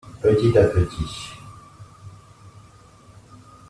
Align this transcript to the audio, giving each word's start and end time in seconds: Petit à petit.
Petit 0.19 0.57
à 0.57 0.63
petit. 0.67 1.33